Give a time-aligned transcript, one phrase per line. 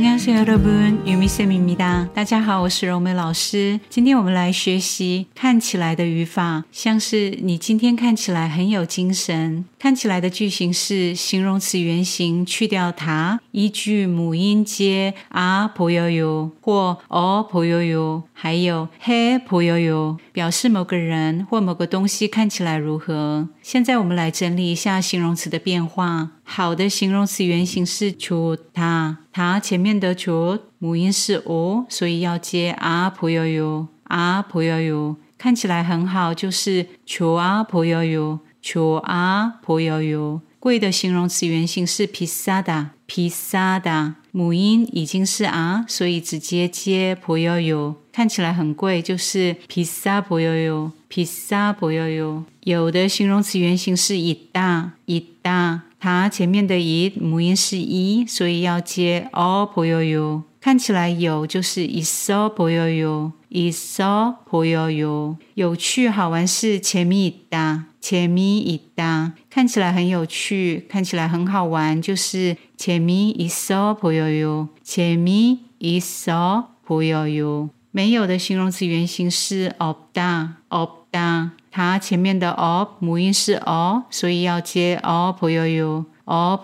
[0.00, 2.08] 안녕하세요，여러분，유미쌤입니다。
[2.12, 3.78] 大家好，我是柔美老师。
[3.88, 9.64] 今天我们来学习看起来的语法，像是你今天看起来很有精神。
[9.78, 23.48] 看起来的句型是形容词原形去掉它，依据母音接啊보여요或어보여 요， 还有해보여 요， 表示某个人或某个东西看起来如何。
[23.62, 26.30] 现在我们来整理一下形容词的变化。
[26.53, 33.87] 好的形容词原型是 c h 它它前面的 c h 母音是 o，所以要接 a p o y o y o
[34.03, 38.03] a p o y o y o 看起来很好，就是 c h 啊 p o y o
[38.03, 47.33] y o c h 啊 p o y o y o 贵的形容词原型是 pisada pisada，母音已经是啊，所以直接接 p
[47.33, 52.43] o y o y o 看起来很贵，就是 pizza bo yo yo，pizza bo yo yo。
[52.63, 60.41] 有的形容词原形是一大一大，它前面的一母音是一所以要接哦 bo yo yo。
[60.59, 65.37] 看起来有就是 isso bo yo yo，isso bo yo yo。
[65.55, 69.31] 有趣好玩是 je mi da，je mi da。
[69.49, 77.69] 看起来很有趣，看起来很好玩，就是 je mi isso bo yo yo，je mi isso bo yo yo。
[77.91, 86.57] 没有的形容词原形是 updan updan，它前面的 up 音是 o，所以要接 o po yo yo o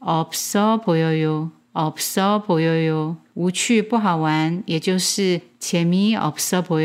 [0.00, 6.80] opso po 요 opso 无趣不好玩，也就是 chamie upso po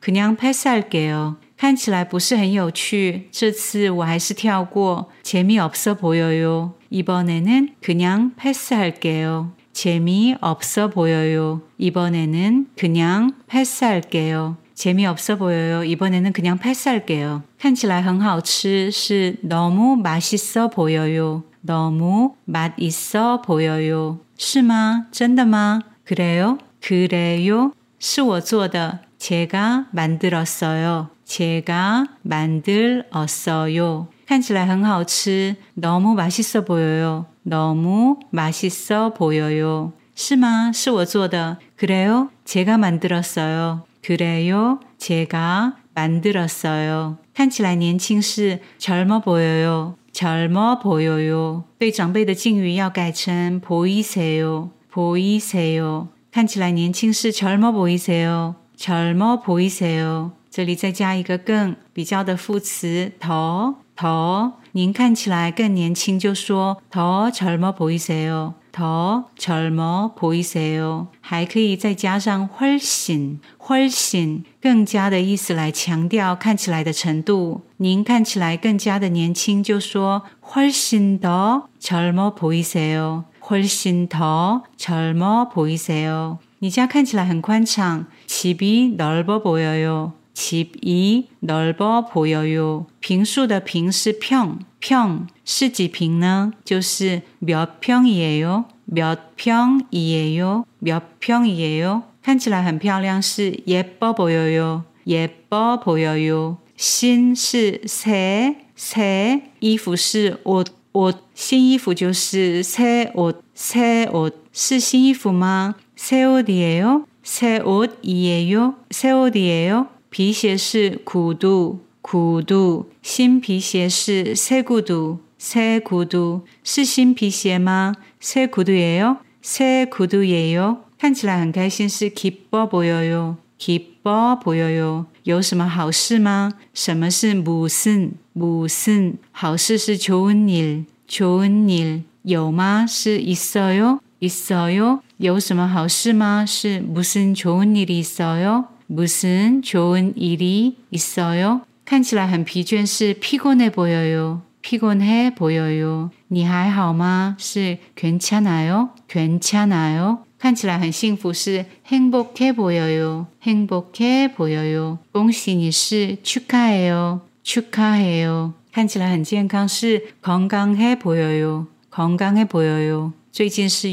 [0.00, 1.36] 그냥패스할게 요。
[1.56, 5.10] 看起来不是很有趣，这次我还是跳过。
[5.22, 6.74] 재미없어보여 요。
[6.90, 9.52] 이번에는그냥패스할게 요。
[9.72, 11.62] 재미없어보여 요。
[11.78, 14.56] 이번에는그냥패스할게 요。
[14.74, 15.84] 재미없어보여 요。
[15.84, 17.42] 이번에는그냥패스할게 요。
[17.58, 21.44] 看起来很好吃，是너무맛있어보여 요。
[21.62, 24.18] 너무맛있어보여 요。
[24.36, 25.06] 是吗？
[25.12, 25.80] 真的吗？
[26.04, 26.58] 그래 요？
[26.82, 27.72] 그래 요？
[27.98, 29.00] 是我做的。
[29.18, 31.08] 제가 만들었어요.
[31.24, 34.08] 제가 만들었어요.
[34.26, 35.56] 看起来很好吃.
[35.74, 37.26] 너무 맛있어 보여요.
[37.42, 39.92] 너무 맛있어 보여요.
[40.14, 40.72] 是吗?
[40.72, 41.58] 是我做的.
[41.76, 42.30] 그래요?
[42.44, 43.82] 제가 만들었어요.
[44.02, 44.80] 그래요?
[44.98, 47.18] 제가 만들었어요.
[47.34, 49.96] 看起来年轻是 젊어 보여요.
[50.12, 51.64] 젊어 보여요.
[51.78, 54.70] 对长辈的敬语要改成 보이세요.
[54.90, 56.08] 보이세요.
[56.30, 58.54] 看起来年轻是 젊어 보이세요.
[58.78, 60.32] 젊어 보이세요.
[60.50, 68.54] 这里再加一个更比较的副词더，더，您看起来更年轻，就说더 젊어 보이세요.
[68.72, 71.06] 더 젊어 보이세요.
[71.20, 73.38] 还可以再加上 훨씬,
[73.68, 77.62] 훨씬 更加的意思来强调看起来的程度。
[77.76, 80.22] 您看起来更加的年轻，就说
[80.54, 83.24] 훨씬 더 젊어 보이세요.
[83.48, 86.38] 훨씬 더 젊어 보이세요.
[86.60, 88.06] 你家看起来很宽敞，
[88.38, 90.12] 집이 넓어 보여요.
[90.34, 92.86] 집이 넓어 보여요.
[93.00, 96.52] 빙수的平是 평, 평, 是几平呢?
[96.64, 98.64] 就是몇 평이에요?
[98.86, 100.64] 몇 평이에요?
[100.80, 102.02] 몇 평이에요?
[102.22, 104.84] 看起来很漂亮是 예뻐 보여요.
[105.06, 106.58] 예뻐 보여요.
[106.76, 114.34] 新是 새, 새, 衣服是 옷, 옷, 新衣服就是새 옷, 새 옷.
[114.52, 115.74] 是新衣服吗？
[115.96, 117.06] 새 옷이에요?
[117.28, 118.76] 새 옷이에요?
[118.90, 119.88] 새 옷이에요?
[120.10, 122.86] 비鞋是 구두, 구두.
[123.02, 126.42] 新皮鞋是새 구두, 새 구두.
[126.62, 127.94] 是新皮鞋吗?
[128.20, 129.18] 새 구두예요?
[129.42, 130.84] 새 구두예요?
[130.98, 133.36] 看起来很开心是 기뻐 보여요.
[133.58, 135.06] 기뻐 보여요.
[135.24, 136.52] 有什么好事吗?
[136.74, 139.18] 什么是 무슨, 무슨.
[139.32, 142.02] 好事是 좋은 일, 좋은 일.
[142.22, 142.86] 有吗?
[142.86, 144.00] 是 있어요?
[144.20, 145.00] 있어요?
[145.18, 146.44] 有什么好事吗?
[146.46, 148.66] 是 무슨 좋은 일이 있어요?
[148.86, 151.62] 무슨 좋은 일이 있어요?
[151.84, 154.42] 看起来很疲倦是 피곤해 보여요.
[154.62, 156.10] 피곤해 보여요.
[156.28, 157.36] 你还好吗?
[157.38, 158.90] 是 괜찮아요?
[159.06, 160.24] 괜찮아요?
[160.38, 163.26] 看起来很幸福是 행복해 보여요.
[163.42, 164.98] 행복해 보여요.
[165.12, 167.20] 恭喜你是 축하해요.
[167.42, 168.54] 축하해요.
[168.72, 171.66] 看起来很健康是 건강해 보여요.
[171.90, 173.12] 건강해 보여요.
[173.32, 173.88] 最近是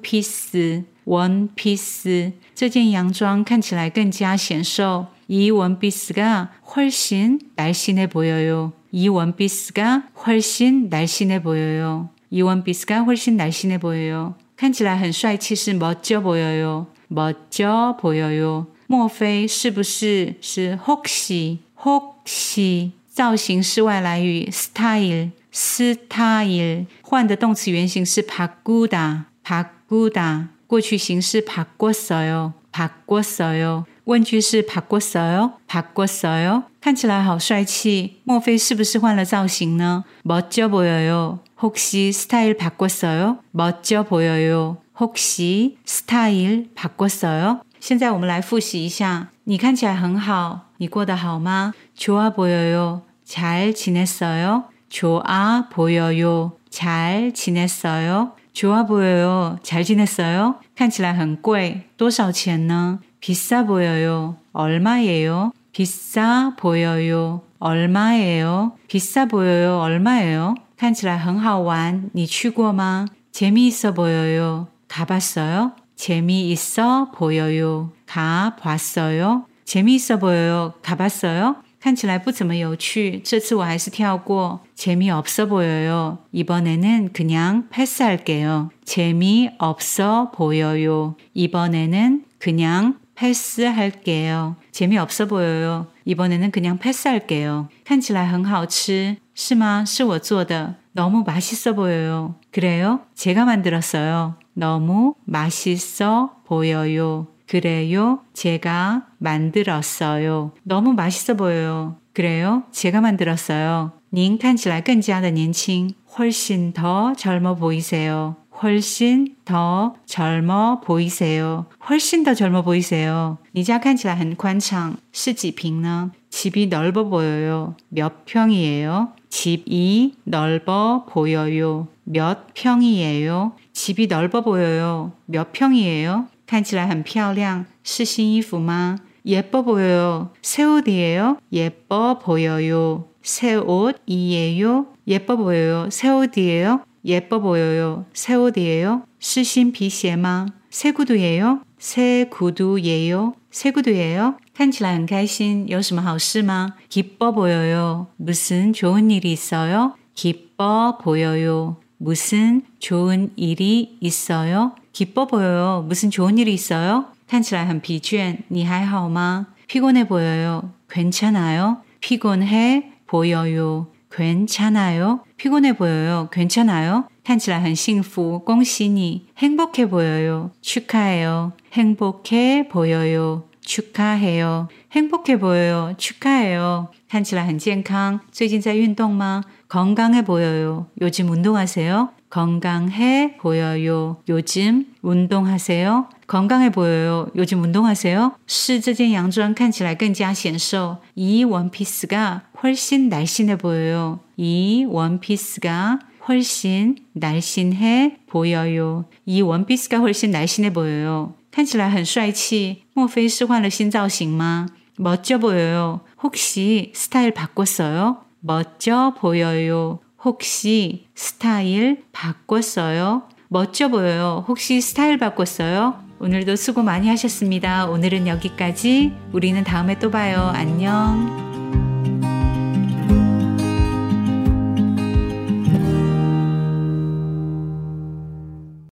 [1.05, 5.07] piece one piece 这件洋装看起来更加显瘦。
[5.27, 8.74] 이 원피스가 훨씬 날씬해 보여요.
[8.91, 12.10] 이 원피스가 훨씬 날씬해 보여요.
[12.29, 14.36] 이 원피스가 훨씬 날씬해 보여요.
[14.57, 16.88] 看起来很帅气是 멋져 보여요.
[17.07, 18.67] 멋져 보여요.
[18.88, 32.53] 莫非是不是是 혹시 혹시 造型是外来语 style style 换的动词原形是 바꾸다 바꾸다 过去形式 바꿨어요.
[32.71, 33.86] 바꿨어요.
[34.05, 35.53] 问句是 바꿨어요?
[35.67, 36.63] 바꿨어요?
[36.79, 40.03] 看起来好帅气.莫非是不是换了造型呢?
[40.24, 41.39] 멋져 보여요.
[41.62, 43.39] 혹시 스타일 바꿨어요?
[43.51, 44.77] 멋져 보여요.
[45.00, 47.62] 혹시 스타일 바꿨어요?
[47.79, 51.74] 现在我们来复习一下.你看起来很好.你过得好吗?
[51.95, 53.01] 좋아 보여요.
[53.25, 54.65] 잘 지냈어요?
[54.89, 56.53] 좋아 보여요.
[56.69, 58.31] 잘 지냈어요?
[58.55, 59.57] 좋아 보여요.
[59.63, 60.55] 잘 지냈어요?
[60.75, 63.00] 看起来很贵.多少钱呢?
[63.19, 64.38] 비싸 보여요.
[64.53, 65.51] 얼마예요?
[65.71, 67.41] 비싸 보여요.
[67.60, 68.74] 얼마예요?
[68.88, 69.79] 비싸 보여요.
[69.79, 70.55] 얼마예요?
[70.77, 73.05] 看起来很好玩，你去过吗？
[73.31, 75.74] 재미있어보여요 가봤어요?
[75.95, 77.91] 재미있어 보여요.
[78.07, 79.45] 가봤어요?
[79.63, 80.74] 재미있어 보여요.
[80.81, 81.55] 가봤어요?
[81.86, 84.60] 看起来不怎么有趣，这次我还是跳过。
[84.75, 86.19] 재미없어 보여요.
[86.31, 88.69] 이번에는 그냥 패스할게요.
[88.86, 91.15] 재미없어 보여요.
[91.33, 94.55] 이번에는 그냥 패스할게요.
[94.71, 95.88] 재미없어 보여요.
[96.05, 97.67] 이번에는 그냥 패스할게요.
[97.83, 99.83] 看起来很好吃.是吗?
[99.86, 100.75] 是我做的.
[100.93, 102.36] 너무 맛있어 보여요.
[102.51, 103.01] 그래요?
[103.15, 104.36] 제가 만들었어요.
[104.53, 107.27] 너무 맛있어 보여요.
[107.48, 108.19] 그래요?
[108.33, 110.51] 제가 만들었어요.
[110.63, 111.98] 너무 맛있어 보여요.
[112.13, 112.63] 그래요?
[112.71, 113.91] 제가 만들었어요.
[114.13, 115.93] 您看起来更加的年轻.
[116.17, 118.36] 훨씬 더 젊어 보이세요.
[118.62, 121.65] 훨씬 더 젊어 보이세요.
[121.89, 123.38] 훨씬 더 젊어 보이세요.
[123.53, 126.12] 你家看起来很宽敞.是几平呢?
[126.29, 127.75] 집이 넓어 보여요.
[127.89, 129.13] 몇 평이에요?
[129.29, 131.88] 집이 넓어 보여요.
[132.03, 133.53] 몇 평이에요?
[133.74, 135.13] 집이 넓어 보여요.
[135.25, 136.27] 몇 평이에요?
[136.45, 138.98] 看起来很漂亮.是新衣服吗?
[139.25, 140.31] 예뻐 보여요.
[140.41, 141.38] 새 옷이에요?
[141.51, 143.07] 예뻐 보여요.
[143.21, 144.88] 새 옷이에요?
[145.07, 145.89] 예뻐 보여요.
[145.91, 146.81] 새 옷이에요?
[147.05, 148.05] 예뻐 보여요.
[148.13, 149.03] 새 옷이에요?
[149.19, 150.48] 是新皮鞋吗?
[150.69, 151.62] 새 구두예요?
[151.77, 153.33] 새 구두예요?
[153.51, 154.36] 새 구두예요?
[154.53, 156.75] 看起来很开心.有什么好事吗?
[156.89, 158.07] 기뻐 보여요.
[158.17, 159.95] 무슨 좋은 일이 있어요?
[160.15, 161.77] 기뻐 보여요.
[161.98, 164.74] 무슨 좋은 일이 있어요?
[164.95, 165.86] 기뻐 보여요.
[165.88, 167.05] 무슨 좋은 일이 있어요?
[167.27, 169.48] 看起来很疲倦.你还好吗?
[169.67, 170.71] 피곤해 보여요.
[170.89, 171.77] 괜찮아요?
[172.01, 173.88] 피곤해 보여요.
[174.12, 175.21] 괜찮아요?
[175.38, 176.27] 피곤해 보여요.
[176.31, 177.05] 괜찮아요?
[177.24, 179.27] 看起来很幸福.恭喜你.
[179.38, 180.51] 행복해 보여요.
[180.62, 181.53] 축하해요.
[181.71, 183.43] 행복해 보여요.
[183.62, 184.67] 축하해요.
[184.91, 185.93] 행복해 보여요.
[185.98, 186.88] 축하해요.
[187.10, 189.43] 看起来很健康.最近在运动吗?
[189.69, 190.88] 건강해 보여요.
[191.00, 192.10] 요즘 운동하세요?
[192.29, 194.17] 건강해 보여요.
[194.29, 196.07] 요즘 운동하세요?
[196.27, 197.29] 건강해 보여요.
[197.36, 198.33] 요즘 운동하세요?
[198.48, 200.98] 是这件洋装看起来更加显瘦.
[201.15, 204.19] 이 원피스가 훨씬 날씬해 보여요.
[204.38, 209.05] 이 원피스가 훨씬 날씬해 보여요.
[209.25, 211.33] 이 원피스가 훨씬 날씬해 보여요.
[211.51, 214.67] 看起来很帅气.莫非是换了新造型吗?
[214.98, 216.01] 멋져 보여요.
[216.24, 218.17] 혹시 스타일 바꿨어요?
[218.39, 220.00] 멋져 보여요.
[220.26, 223.28] 혹시 스타일 바꿨어요?
[223.47, 224.45] 멋져 보여요.
[224.49, 226.02] 혹시 스타일 바꿨어요?
[226.18, 227.87] 오늘도 수고 많이 하셨습니다.
[227.87, 229.12] 오늘은 여기까지.
[229.33, 230.50] 우리는 다음에 또 봐요.
[230.52, 231.45] 안녕.